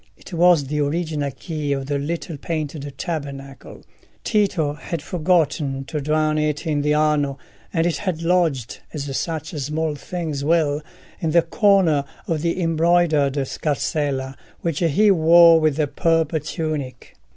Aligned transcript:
It 0.17 0.33
was 0.33 0.63
the 0.65 0.79
original 0.79 1.29
key 1.29 1.73
of 1.73 1.85
the 1.85 1.99
little 1.99 2.35
painted 2.35 2.91
tabernacle: 2.97 3.83
Tito 4.23 4.73
had 4.73 4.99
forgotten 4.99 5.83
to 5.85 6.01
drown 6.01 6.39
it 6.39 6.65
in 6.65 6.81
the 6.81 6.95
Arno, 6.95 7.37
and 7.71 7.85
it 7.85 7.97
had 7.97 8.23
lodged, 8.23 8.79
as 8.95 9.15
such 9.15 9.49
small 9.53 9.93
things 9.93 10.43
will, 10.43 10.81
in 11.19 11.29
the 11.29 11.43
corner 11.43 12.03
of 12.27 12.41
the 12.41 12.59
embroidered 12.63 13.35
scarsella 13.47 14.35
which 14.61 14.79
he 14.79 15.11
wore 15.11 15.59
with 15.59 15.75
the 15.75 15.85
purple 15.85 16.39
tunic. 16.39 17.15